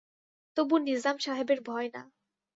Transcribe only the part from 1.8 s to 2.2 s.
না।